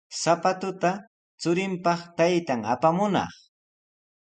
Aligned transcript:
Sapatuta 0.19 0.91
churinpaq 1.41 1.99
taytan 2.17 2.61
apamunaq. 2.73 3.33